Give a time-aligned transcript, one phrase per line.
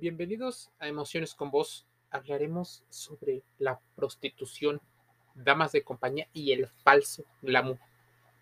[0.00, 1.84] Bienvenidos a Emociones con Vos.
[2.12, 4.80] Hablaremos sobre la prostitución,
[5.34, 7.78] damas de compañía y el falso glamour.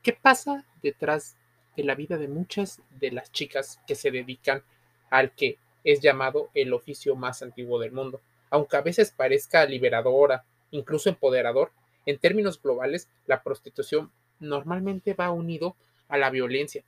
[0.03, 1.39] ¿Qué pasa detrás
[1.75, 4.65] de la vida de muchas de las chicas que se dedican
[5.09, 8.21] al que es llamado el oficio más antiguo del mundo?
[8.51, 11.73] Aunque a veces parezca liberadora, incluso empoderador,
[12.05, 15.75] en términos globales, la prostitución normalmente va unido
[16.09, 16.85] a la violencia,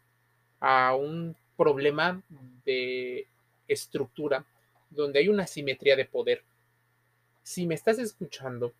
[0.61, 2.23] a un problema
[2.67, 3.27] de
[3.67, 4.45] estructura
[4.91, 6.43] donde hay una simetría de poder.
[7.43, 8.73] Si me estás escuchando,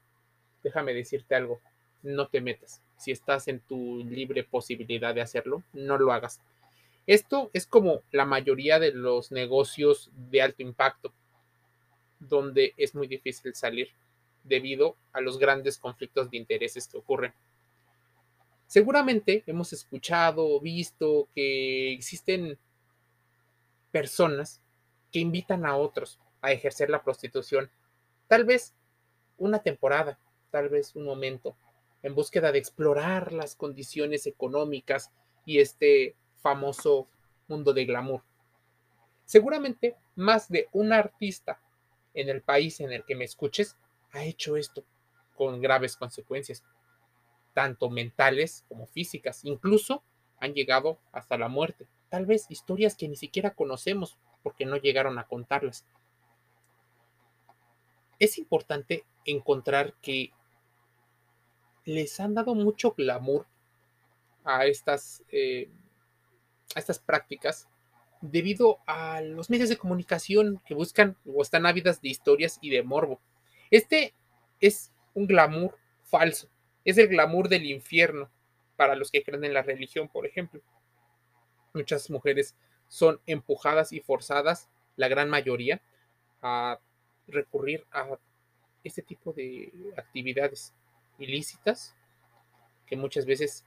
[0.63, 1.61] déjame decirte algo,
[2.03, 2.83] no te metas.
[2.97, 6.41] Si estás en tu libre posibilidad de hacerlo, no lo hagas.
[7.07, 11.13] Esto es como la mayoría de los negocios de alto impacto,
[12.19, 13.89] donde es muy difícil salir
[14.45, 17.33] debido a los grandes conflictos de intereses que ocurren.
[18.67, 22.59] Seguramente hemos escuchado o visto que existen
[23.91, 24.61] personas
[25.13, 27.71] que invitan a otros a ejercer la prostitución.
[28.27, 28.75] Tal vez
[29.37, 30.19] una temporada,
[30.51, 31.57] tal vez un momento,
[32.03, 35.11] en búsqueda de explorar las condiciones económicas
[35.45, 37.09] y este famoso
[37.49, 38.23] mundo de glamour.
[39.25, 41.61] Seguramente más de un artista
[42.15, 43.77] en el país en el que me escuches
[44.13, 44.85] ha hecho esto
[45.37, 46.65] con graves consecuencias,
[47.53, 49.45] tanto mentales como físicas.
[49.45, 50.03] Incluso
[50.41, 51.87] han llegado hasta la muerte.
[52.09, 55.85] Tal vez historias que ni siquiera conocemos porque no llegaron a contarlas.
[58.19, 60.33] Es importante encontrar que
[61.85, 63.47] les han dado mucho glamour
[64.45, 65.71] a estas, eh,
[66.75, 67.69] a estas prácticas
[68.21, 72.83] debido a los medios de comunicación que buscan o están ávidas de historias y de
[72.83, 73.21] morbo.
[73.71, 74.15] Este
[74.61, 76.49] es un glamour falso,
[76.85, 78.31] es el glamour del infierno
[78.77, 80.61] para los que creen en la religión, por ejemplo.
[81.75, 82.57] Muchas mujeres
[82.89, 85.81] son empujadas y forzadas, la gran mayoría,
[86.43, 86.79] a
[87.27, 88.19] recurrir a
[88.85, 90.73] este tipo de actividades
[91.19, 91.95] ilícitas
[92.87, 93.65] que muchas veces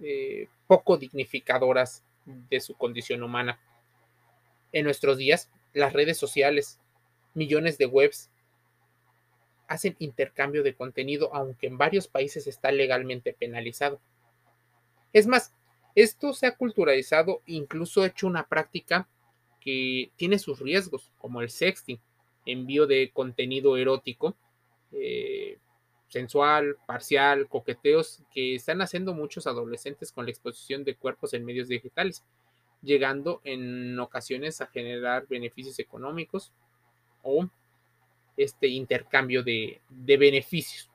[0.00, 3.60] eh, poco dignificadoras de su condición humana.
[4.70, 6.78] En nuestros días, las redes sociales,
[7.34, 8.30] millones de webs,
[9.66, 14.00] hacen intercambio de contenido, aunque en varios países está legalmente penalizado.
[15.12, 15.52] Es más,
[15.94, 19.08] esto se ha culturalizado, incluso hecho una práctica
[19.60, 22.00] que tiene sus riesgos, como el sexting,
[22.46, 24.36] envío de contenido erótico,
[24.92, 25.58] eh,
[26.08, 31.68] sensual, parcial, coqueteos que están haciendo muchos adolescentes con la exposición de cuerpos en medios
[31.68, 32.24] digitales,
[32.80, 36.52] llegando en ocasiones a generar beneficios económicos
[37.22, 37.48] o
[38.36, 40.88] este intercambio de beneficios.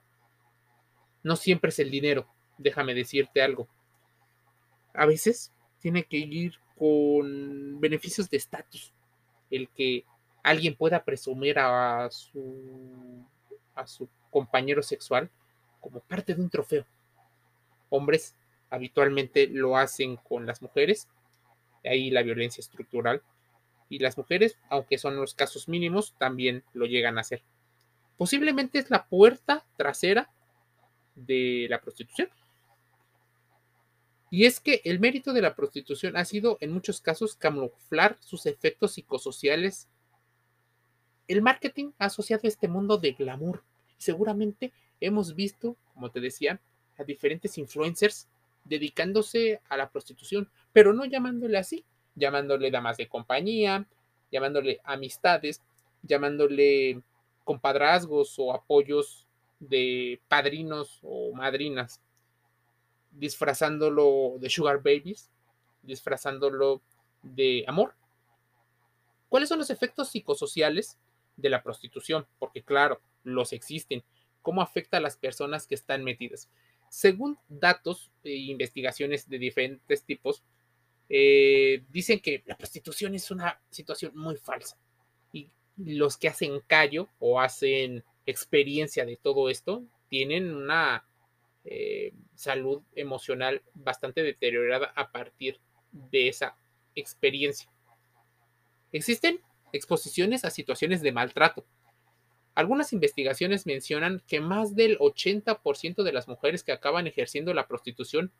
[1.22, 2.26] No siempre es el dinero,
[2.58, 3.68] déjame decirte algo
[4.94, 8.92] a veces tiene que ir con beneficios de estatus.
[9.50, 10.04] El que
[10.42, 13.26] alguien pueda presumir a su,
[14.30, 15.30] compañero sexual
[15.80, 16.86] como parte de un trofeo.
[17.90, 18.34] Hombres
[18.70, 21.08] habitualmente lo hacen con las mujeres,
[21.84, 23.22] ahí la violencia estructural,
[23.88, 27.42] y las mujeres, aunque son los casos mínimos, también lo llegan a hacer.
[28.16, 30.30] Posiblemente es la puerta trasera
[31.14, 32.28] de la prostitución.
[34.34, 38.46] Y es que el mérito de la prostitución ha sido en muchos casos camuflar sus
[38.46, 39.86] efectos psicosociales.
[41.28, 43.62] El marketing ha asociado este mundo de glamour.
[43.96, 46.60] Seguramente hemos visto, como te decía,
[46.98, 48.26] a diferentes influencers
[48.64, 51.84] dedicándose a la prostitución, pero no llamándole así,
[52.16, 53.86] llamándole damas de compañía,
[54.32, 55.62] llamándole amistades,
[56.02, 57.00] llamándole
[57.44, 59.28] compadrazgos o apoyos
[59.60, 62.00] de padrinos o madrinas
[63.14, 65.30] disfrazándolo de sugar babies,
[65.82, 66.82] disfrazándolo
[67.22, 67.94] de amor.
[69.28, 70.98] ¿Cuáles son los efectos psicosociales
[71.36, 72.26] de la prostitución?
[72.38, 74.04] Porque claro, los existen.
[74.42, 76.48] ¿Cómo afecta a las personas que están metidas?
[76.88, 80.42] Según datos e investigaciones de diferentes tipos,
[81.08, 84.76] eh, dicen que la prostitución es una situación muy falsa.
[85.32, 91.04] Y los que hacen callo o hacen experiencia de todo esto tienen una
[91.64, 95.60] eh, salud emocional bastante deteriorada a partir
[95.92, 96.56] de esa
[96.94, 97.70] experiencia.
[98.92, 99.40] Existen
[99.72, 101.64] exposiciones a situaciones de maltrato.
[102.54, 108.30] Algunas investigaciones mencionan que más del 80% de las mujeres que acaban ejerciendo la prostitución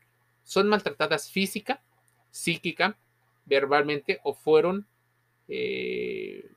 [0.45, 1.83] son maltratadas física,
[2.31, 2.99] psíquica,
[3.47, 4.87] verbalmente o fueron
[5.49, 6.51] eh,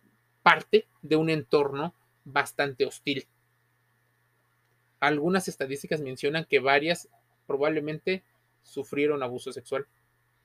[0.43, 3.27] parte de un entorno bastante hostil.
[4.99, 7.07] Algunas estadísticas mencionan que varias
[7.45, 8.23] probablemente
[8.63, 9.85] sufrieron abuso sexual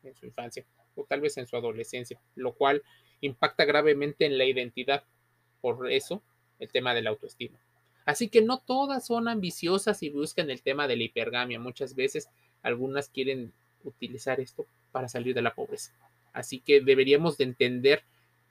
[0.03, 0.65] en su infancia
[0.95, 2.83] o tal vez en su adolescencia, lo cual
[3.21, 5.05] impacta gravemente en la identidad.
[5.61, 6.23] Por eso,
[6.59, 7.59] el tema de la autoestima.
[8.05, 11.61] Así que no todas son ambiciosas y buscan el tema de la hipergamia.
[11.61, 12.29] Muchas veces
[12.63, 13.53] algunas quieren
[13.85, 15.93] utilizar esto para salir de la pobreza.
[16.33, 18.03] Así que deberíamos de entender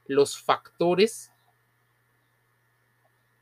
[0.07, 1.31] los factores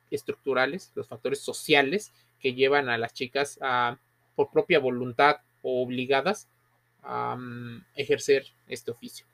[0.10, 3.98] estructurales, los factores sociales que llevan a las chicas a,
[4.36, 6.48] por propia voluntad o obligadas
[7.04, 9.26] a mm, ejercer este oficio.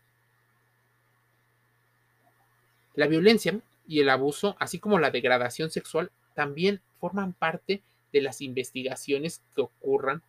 [2.95, 7.81] La violencia y el abuso, así como la degradación sexual, también forman parte
[8.13, 10.23] de las investigaciones que ocurran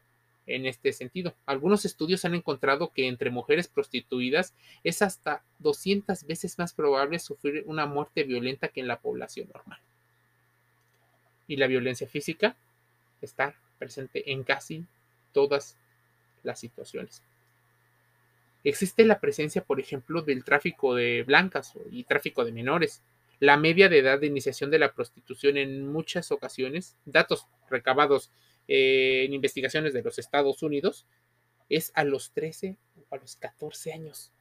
[0.47, 1.35] en este sentido.
[1.45, 7.65] Algunos estudios han encontrado que entre mujeres prostituidas es hasta 200 veces más probable sufrir
[7.67, 9.81] una muerte violenta que en la población normal.
[11.49, 12.57] Y la violencia física
[13.21, 14.85] está presente en casi
[15.33, 15.77] todas
[16.43, 17.23] las situaciones.
[18.65, 23.03] Existe la presencia, por ejemplo, del tráfico de blancas y tráfico de menores.
[23.39, 28.31] La media de edad de iniciación de la prostitución en muchas ocasiones, datos recabados
[28.67, 31.07] eh, en investigaciones de los Estados Unidos,
[31.69, 32.77] es a los 13
[33.09, 34.33] o a los 14 años.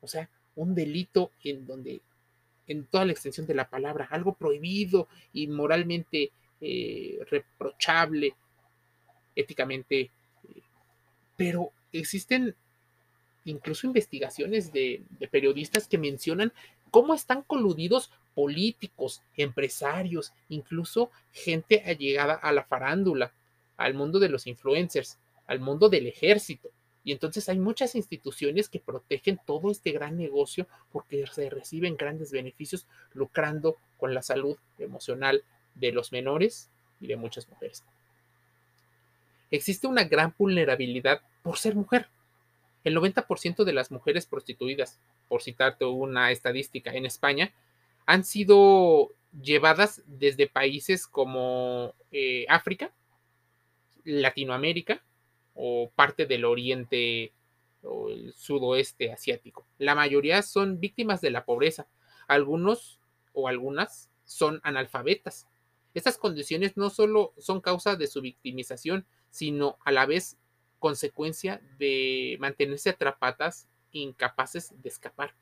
[0.00, 2.00] O sea, un delito en donde,
[2.66, 8.34] en toda la extensión de la palabra, algo prohibido y moralmente eh, reprochable,
[9.34, 10.10] éticamente, eh,
[11.36, 12.54] pero existen
[13.44, 16.52] incluso investigaciones de, de, periodistas que mencionan
[16.90, 23.32] cómo están coludidos políticos, empresarios, incluso gente allegada a la farándula,
[23.76, 26.70] al mundo de los influencers, al mundo del ejército.
[27.02, 32.30] Y entonces hay muchas instituciones que protegen todo este gran negocio porque se reciben grandes
[32.30, 35.42] beneficios lucrando con la salud emocional
[35.74, 36.70] de los menores
[37.00, 37.84] y de muchas mujeres.
[39.50, 42.08] Existe una gran vulnerabilidad por ser mujer.
[42.84, 47.52] El 90% de las mujeres prostituidas, por citarte una estadística en España,
[48.06, 49.12] han sido
[49.42, 52.92] llevadas desde países como eh, África,
[54.04, 55.02] Latinoamérica
[55.54, 57.32] o parte del Oriente
[57.82, 59.66] o el sudoeste asiático.
[59.78, 61.86] La mayoría son víctimas de la pobreza.
[62.28, 62.98] Algunos
[63.32, 65.46] o algunas son analfabetas.
[65.94, 70.36] Estas condiciones no solo son causa de su victimización, sino a la vez
[70.78, 75.34] consecuencia de mantenerse atrapadas, incapaces de escapar.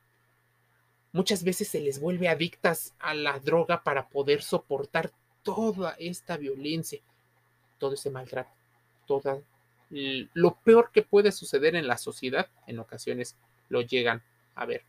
[1.13, 5.13] Muchas veces se les vuelve adictas a la droga para poder soportar
[5.43, 7.01] toda esta violencia,
[7.79, 8.51] todo ese maltrato,
[9.07, 9.43] todo
[9.91, 13.37] lo peor que puede suceder en la sociedad, en ocasiones
[13.69, 14.23] lo llegan
[14.55, 14.83] a ver.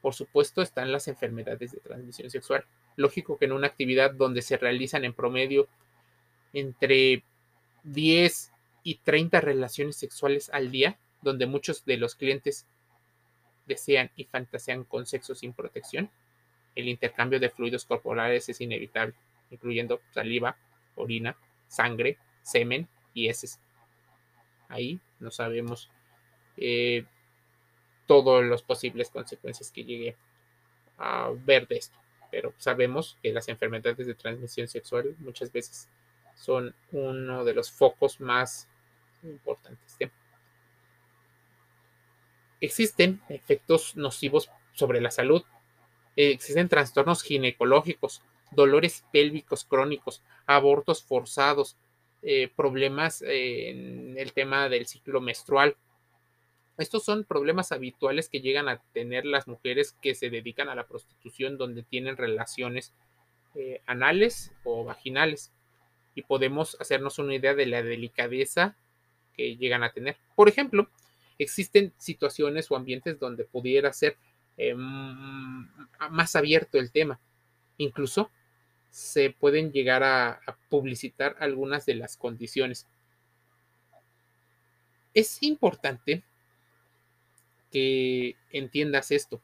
[0.00, 2.64] Por supuesto, están las enfermedades de transmisión sexual.
[2.96, 5.68] Lógico que en una actividad donde se realizan en promedio
[6.52, 7.24] entre
[7.84, 8.52] 10
[8.82, 12.66] y 30 relaciones sexuales al día, donde muchos de los clientes
[13.66, 16.10] desean y fantasean con sexo sin protección,
[16.74, 19.14] el intercambio de fluidos corporales es inevitable,
[19.50, 20.56] incluyendo saliva,
[20.96, 21.36] orina,
[21.68, 23.60] sangre, semen y heces.
[24.68, 25.90] Ahí no sabemos
[26.56, 27.04] eh,
[28.06, 30.16] todas las posibles consecuencias que llegue
[30.98, 31.96] a ver de esto,
[32.32, 35.86] pero sabemos que las enfermedades de transmisión sexual muchas veces
[36.34, 38.66] son uno de los focos más
[39.22, 39.98] importantes.
[42.58, 45.44] Existen efectos nocivos sobre la salud,
[46.16, 51.76] existen trastornos ginecológicos, dolores pélvicos crónicos, abortos forzados,
[52.22, 55.76] eh, problemas en el tema del ciclo menstrual.
[56.78, 60.86] Estos son problemas habituales que llegan a tener las mujeres que se dedican a la
[60.86, 62.92] prostitución donde tienen relaciones
[63.54, 65.52] eh, anales o vaginales
[66.14, 68.74] y podemos hacernos una idea de la delicadeza
[69.36, 70.16] que llegan a tener.
[70.34, 70.88] Por ejemplo,
[71.38, 74.16] existen situaciones o ambientes donde pudiera ser
[74.56, 77.20] eh, más abierto el tema.
[77.76, 78.30] Incluso
[78.90, 82.86] se pueden llegar a, a publicitar algunas de las condiciones.
[85.14, 86.22] Es importante
[87.72, 89.42] que entiendas esto.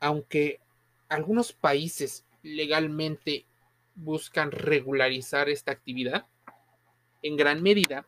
[0.00, 0.60] Aunque
[1.08, 3.46] algunos países legalmente
[3.94, 6.26] buscan regularizar esta actividad,
[7.22, 8.04] en gran medida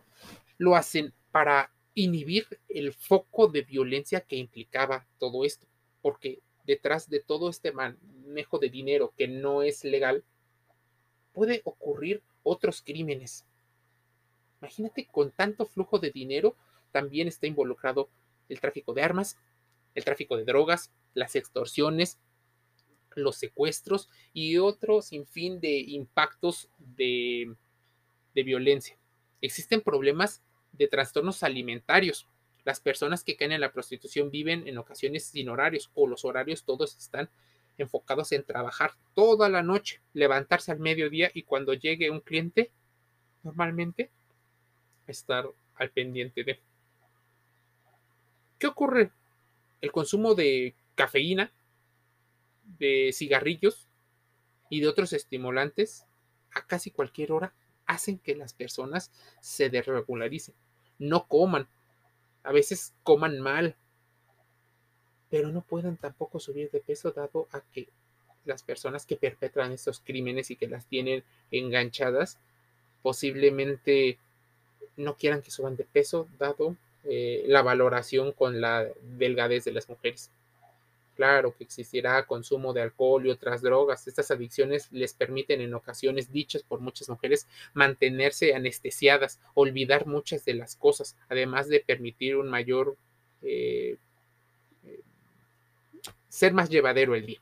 [0.59, 5.67] lo hacen para inhibir el foco de violencia que implicaba todo esto,
[6.03, 10.25] porque detrás de todo este manejo de dinero que no es legal,
[11.33, 13.45] puede ocurrir otros crímenes.
[14.61, 16.57] Imagínate, con tanto flujo de dinero,
[16.91, 18.09] también está involucrado
[18.49, 19.38] el tráfico de armas,
[19.95, 22.19] el tráfico de drogas, las extorsiones,
[23.15, 27.55] los secuestros y otro sinfín de impactos de,
[28.35, 28.99] de violencia.
[29.41, 32.29] Existen problemas de trastornos alimentarios,
[32.65, 36.65] Las personas que caen en la prostitución viven en ocasiones sin horarios o los horarios
[36.65, 37.31] todos están
[37.79, 42.73] enfocados en trabajar toda la noche, levantarse al mediodía y cuando llegue un cliente,
[43.45, 44.11] normalmente
[45.07, 46.61] estar al pendiente de.
[48.59, 49.11] ¿Qué ocurre?
[49.81, 51.53] El consumo de cafeína,
[52.79, 53.87] de cigarrillos
[54.71, 56.07] y de otros estimulantes
[56.53, 57.53] a casi cualquier hora
[57.87, 60.55] hacen que las personas se desregularicen,
[60.99, 61.69] no coman,
[62.43, 63.77] a veces coman mal,
[65.31, 67.89] pero no puedan tampoco subir de peso dado a que
[68.45, 72.39] las personas que perpetran estos crímenes y que las tienen enganchadas
[73.03, 74.19] posiblemente
[74.97, 76.77] no quieran que suban de peso dado
[77.09, 78.87] eh, la valoración con la
[79.17, 80.31] delgadez de las mujeres.
[81.15, 84.07] Claro que existirá consumo de alcohol y otras drogas.
[84.07, 90.55] Estas adicciones les permiten en ocasiones dichas por muchas mujeres mantenerse anestesiadas, olvidar muchas de
[90.55, 92.97] las cosas, además de permitir un mayor
[93.43, 93.97] eh,
[96.29, 97.41] ser más llevadero el día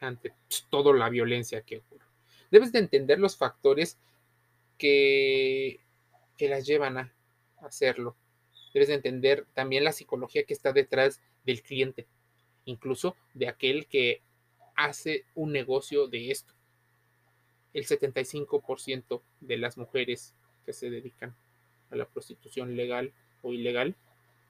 [0.00, 0.34] ante
[0.68, 2.04] toda la violencia que ocurre.
[2.50, 3.96] Debes de entender los factores
[4.76, 5.80] que,
[6.36, 7.12] que las llevan a
[7.62, 8.16] hacerlo.
[8.74, 12.06] Debes de entender también la psicología que está detrás del cliente,
[12.64, 14.20] incluso de aquel que
[14.74, 16.52] hace un negocio de esto.
[17.72, 20.34] El 75% de las mujeres
[20.66, 21.34] que se dedican
[21.90, 23.12] a la prostitución legal
[23.42, 23.94] o ilegal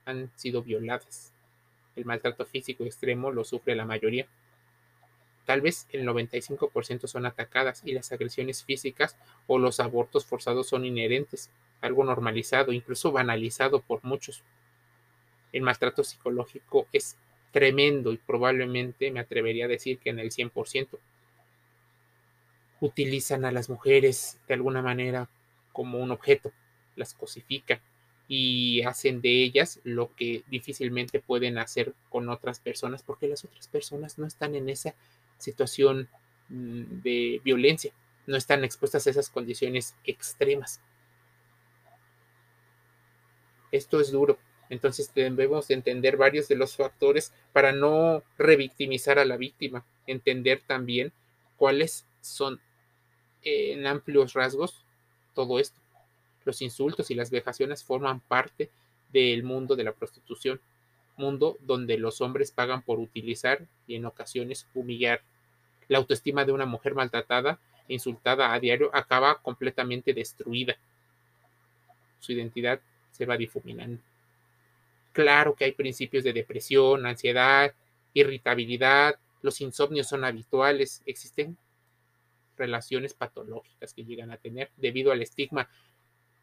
[0.07, 1.35] han sido violadas.
[1.95, 4.27] El maltrato físico extremo lo sufre la mayoría.
[5.45, 9.17] Tal vez el 95% son atacadas y las agresiones físicas
[9.47, 11.51] o los abortos forzados son inherentes,
[11.85, 14.43] algo normalizado, incluso banalizado por muchos.
[15.53, 17.17] El maltrato psicológico es
[17.53, 20.99] tremendo y probablemente me atrevería a decir que en el 100%.
[22.81, 25.29] Utilizan a las mujeres de alguna manera
[25.73, 26.53] como un objeto,
[26.97, 27.81] las cosifican,
[28.27, 33.69] y hacen de ellas lo que difícilmente pueden hacer con otras personas porque las otras
[33.69, 34.95] personas no están en esa
[35.39, 36.09] situación
[36.49, 37.93] mm, de violencia,
[38.27, 40.81] no están expuestas a esas condiciones extremas.
[43.75, 44.39] Esto es duro,
[44.71, 51.11] entonces debemos entender varios de los factores para no revictimizar a la víctima, entender también
[51.57, 52.61] cuáles son
[53.43, 54.85] en amplios rasgos
[55.35, 55.81] todo esto.
[56.45, 58.71] Los insultos y las vejaciones forman parte
[59.13, 60.61] del mundo de la prostitución,
[61.17, 65.21] mundo donde los hombres pagan por utilizar y en ocasiones humillar.
[65.89, 70.77] La autoestima de una mujer maltratada insultada a diario acaba completamente destruida.
[72.21, 72.81] Su identidad
[73.15, 74.03] se va difuminando.
[75.13, 77.73] Claro que hay principios de depresión, ansiedad,
[78.13, 81.57] irritabilidad, los insomnios son habituales, existen
[82.57, 85.69] relaciones patológicas que llegan a tener debido al estigma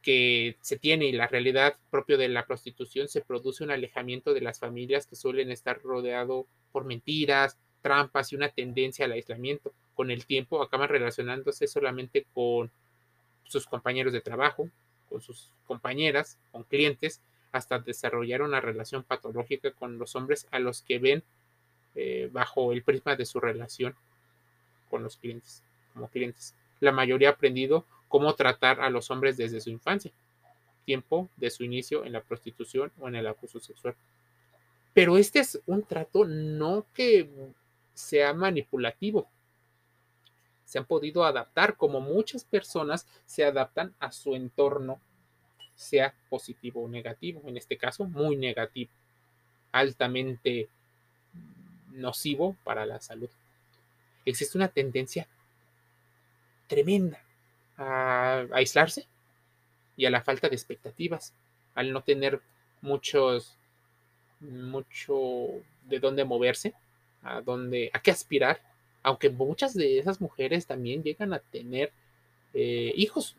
[0.02, 4.42] que se tiene y la realidad propia de la prostitución se produce un alejamiento de
[4.42, 9.74] las familias que suelen estar rodeado por mentiras, trampas y una tendencia al aislamiento.
[9.94, 12.72] Con el tiempo acaban relacionándose solamente con
[13.44, 14.70] sus compañeros de trabajo,
[15.12, 17.20] con sus compañeras, con clientes,
[17.52, 21.24] hasta desarrollar una relación patológica con los hombres a los que ven
[21.96, 23.94] eh, bajo el prisma de su relación
[24.90, 25.62] con los clientes,
[25.94, 26.56] como clientes.
[26.80, 30.12] La mayoría ha aprendido cómo tratar a los hombres desde su infancia,
[30.86, 33.96] tiempo de su inicio en la prostitución o en el abuso sexual.
[34.94, 37.30] Pero este es un trato no que
[37.94, 39.28] sea manipulativo.
[40.72, 45.02] Se han podido adaptar como muchas personas se adaptan a su entorno,
[45.76, 48.90] sea positivo o negativo, en este caso muy negativo,
[49.74, 50.70] altamente
[51.90, 53.28] nocivo para la salud.
[54.24, 55.28] Existe una tendencia
[56.68, 57.22] tremenda
[57.76, 59.06] a aislarse
[59.98, 61.34] y a la falta de expectativas,
[61.76, 62.40] al no tener
[62.80, 63.58] muchos,
[64.40, 65.50] mucho
[65.84, 66.74] de dónde moverse,
[67.24, 68.71] a dónde, a qué aspirar,
[69.04, 71.92] aunque muchas de esas mujeres también llegan a tener
[72.54, 73.36] eh, hijos,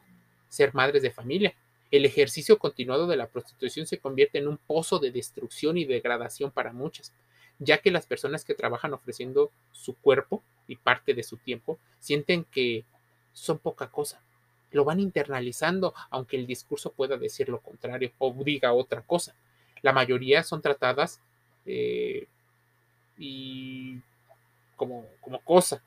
[0.48, 1.54] ser madres de familia.
[1.90, 6.50] El ejercicio continuado de la prostitución se convierte en un pozo de destrucción y degradación
[6.50, 7.12] para muchas,
[7.58, 12.44] ya que las personas que trabajan ofreciendo su cuerpo y parte de su tiempo sienten
[12.44, 12.84] que
[13.32, 14.20] son poca cosa,
[14.72, 19.34] lo van internalizando, aunque el discurso pueda decir lo contrario o diga otra cosa.
[19.82, 21.20] La mayoría son tratadas
[21.66, 22.26] eh,
[23.18, 23.98] y
[24.82, 25.82] como, como cosa.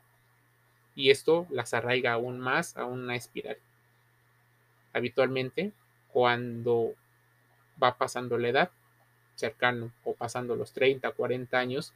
[0.94, 3.58] Y esto las arraiga aún más a una espiral.
[4.92, 5.72] Habitualmente,
[6.12, 6.94] cuando
[7.82, 8.70] va pasando la edad,
[9.34, 11.92] cercano o pasando los 30, 40 años,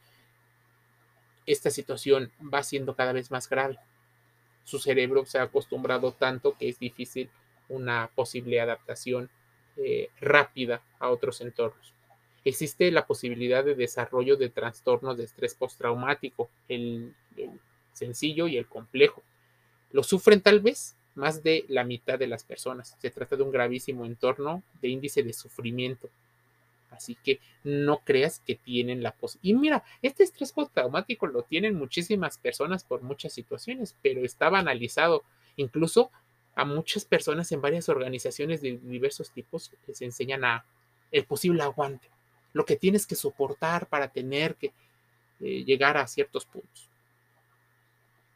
[1.47, 3.79] esta situación va siendo cada vez más grave
[4.63, 7.29] su cerebro se ha acostumbrado tanto que es difícil
[7.69, 9.29] una posible adaptación
[9.77, 11.93] eh, rápida a otros entornos.
[12.43, 17.51] Existe la posibilidad de desarrollo de trastornos de estrés postraumático, el, el
[17.93, 19.21] sencillo y el complejo.
[19.91, 22.95] Lo sufren tal vez más de la mitad de las personas.
[22.99, 26.09] Se trata de un gravísimo entorno de índice de sufrimiento.
[26.89, 29.57] Así que no creas que tienen la posibilidad.
[29.57, 35.23] Y mira, este estrés postraumático lo tienen muchísimas personas por muchas situaciones, pero está banalizado.
[35.55, 36.11] Incluso
[36.53, 40.65] a muchas personas en varias organizaciones de diversos tipos les enseñan a
[41.11, 42.09] el posible aguante,
[42.53, 44.73] lo que tienes que soportar para tener que
[45.39, 46.89] eh, llegar a ciertos puntos.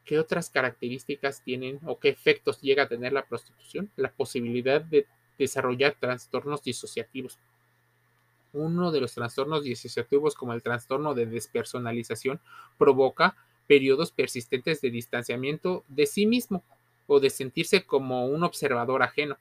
[0.06, 3.90] ¿Qué otras características tienen o qué efectos llega a tener la prostitución?
[3.96, 5.08] La posibilidad de
[5.38, 7.38] desarrollar trastornos disociativos.
[8.54, 12.40] Uno de los trastornos disociativos, como el trastorno de despersonalización,
[12.78, 13.36] provoca
[13.68, 16.64] periodos persistentes de distanciamiento de sí mismo
[17.08, 19.38] o de sentirse como un observador ajeno.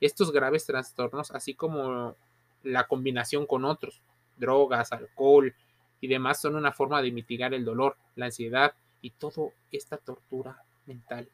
[0.00, 2.16] Estos graves trastornos, así como
[2.62, 4.00] la combinación con otros,
[4.38, 5.54] drogas, alcohol
[6.00, 10.62] y demás, son una forma de mitigar el dolor, la ansiedad, y toda esta tortura
[10.86, 11.28] mental.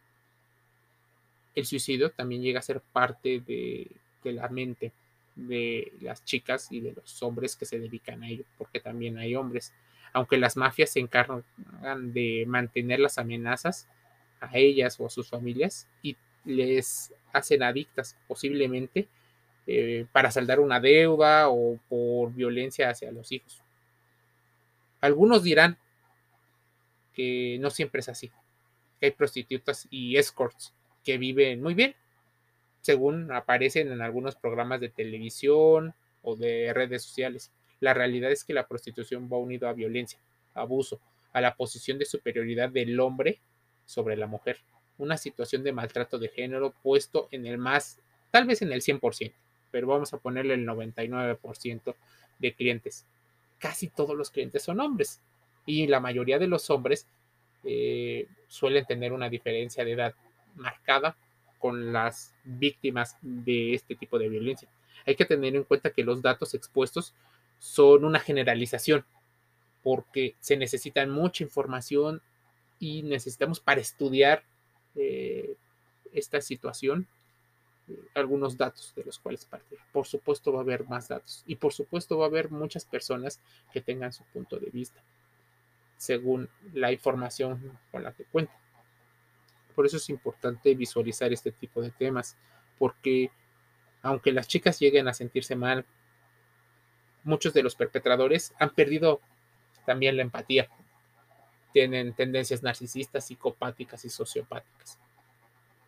[1.55, 3.91] El suicidio también llega a ser parte de,
[4.23, 4.93] de la mente
[5.37, 9.35] de las chicas y de los hombres que se dedican a ello, porque también hay
[9.35, 9.73] hombres.
[10.13, 11.45] Aunque las mafias se encargan
[12.13, 13.89] de mantener las amenazas
[14.41, 19.09] a ellas o a sus familias y les hacen adictas posiblemente
[19.67, 23.63] eh, para saldar una deuda o por violencia hacia los hijos.
[25.01, 25.79] Algunos dirán,
[27.15, 28.31] que no siempre es así.
[29.01, 31.95] Hay prostitutas y escorts que viven muy bien,
[32.81, 37.51] según aparecen en algunos programas de televisión o de redes sociales.
[37.81, 40.19] La realidad es que la prostitución va unido a violencia,
[40.55, 41.01] abuso,
[41.33, 43.41] a la posición de superioridad del hombre
[43.85, 44.59] sobre la mujer,
[44.99, 47.99] una situación de maltrato de género puesto en el más,
[48.31, 49.33] tal vez en el 100%,
[49.75, 51.97] pero vamos a ponerle el 99%
[52.39, 53.05] de clientes.
[53.59, 55.21] Casi todos los clientes son hombres
[55.67, 57.09] y la mayoría de los hombres
[57.65, 60.15] eh, suelen tener una diferencia de edad
[60.55, 61.17] marcada
[61.59, 64.69] con las víctimas de este tipo de violencia.
[65.07, 67.13] Hay que tener en cuenta que los datos expuestos
[67.59, 69.05] son una generalización
[69.83, 72.23] porque se necesita mucha información
[72.79, 74.45] y necesitamos para estudiar
[74.95, 75.57] eh,
[76.13, 77.09] esta situación
[78.15, 79.79] algunos datos de los cuales partir.
[79.93, 83.41] Por supuesto va a haber más datos y por supuesto va a haber muchas personas
[83.73, 85.03] que tengan su punto de vista
[85.97, 88.53] según la información con la que cuenta.
[89.75, 92.37] Por eso es importante visualizar este tipo de temas,
[92.79, 93.31] porque
[94.03, 95.87] aunque las chicas lleguen a sentirse mal,
[97.25, 99.21] muchos de los perpetradores han perdido
[99.87, 100.69] también la empatía.
[101.73, 104.99] Tienen tendencias narcisistas, psicopáticas y sociopáticas.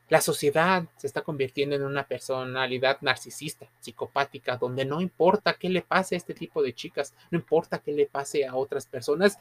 [0.08, 5.82] La sociedad se está convirtiendo en una personalidad narcisista, psicopática, donde no importa qué le
[5.82, 9.38] pase a este tipo de chicas, no importa qué le pase a otras personas,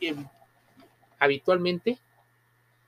[0.00, 0.26] em,
[1.18, 1.98] habitualmente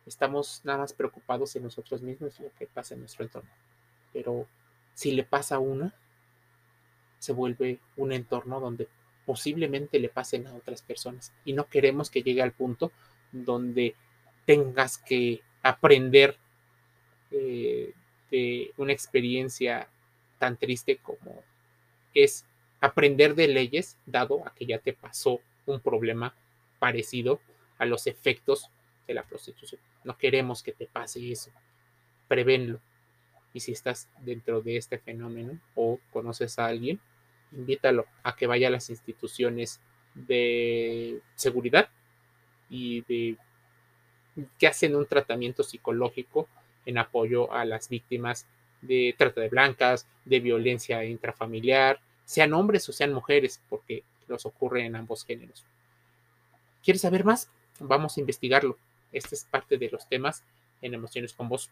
[0.06, 3.50] estamos nada más preocupados en nosotros mismos y lo que pasa en nuestro entorno.
[4.12, 4.46] Pero
[4.94, 5.94] si le pasa a una,
[7.18, 8.88] se vuelve un entorno donde
[9.24, 11.32] posiblemente le pasen a otras personas.
[11.44, 12.90] Y no queremos que llegue al punto
[13.30, 13.94] donde
[14.44, 16.36] tengas que aprender
[17.32, 17.92] eh,
[18.30, 19.88] de una experiencia
[20.38, 21.42] tan triste como
[22.14, 22.44] es
[22.80, 26.34] aprender de leyes, dado a que ya te pasó un problema
[26.78, 27.40] parecido
[27.78, 28.68] a los efectos
[29.06, 29.80] de la prostitución.
[30.04, 31.50] No queremos que te pase eso.
[32.28, 32.80] Prevenlo.
[33.54, 37.00] Y si estás dentro de este fenómeno o conoces a alguien,
[37.52, 39.80] invítalo a que vaya a las instituciones
[40.14, 41.88] de seguridad
[42.68, 43.36] y de
[44.58, 46.48] que hacen un tratamiento psicológico
[46.86, 48.46] en apoyo a las víctimas
[48.80, 54.84] de trata de blancas, de violencia intrafamiliar, sean hombres o sean mujeres, porque los ocurre
[54.84, 55.64] en ambos géneros.
[56.82, 57.50] ¿Quieres saber más?
[57.78, 58.76] Vamos a investigarlo.
[59.12, 60.42] Este es parte de los temas
[60.80, 61.70] en Emociones con Voz.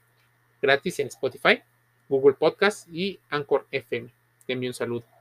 [0.62, 1.62] Gratis en Spotify,
[2.08, 4.10] Google Podcast y Anchor FM.
[4.46, 5.19] Te envío un saludo.